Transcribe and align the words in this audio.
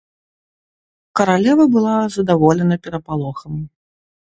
Каралева 1.19 1.65
была 1.77 1.93
задаволена 2.17 2.75
перапалохам. 2.87 3.53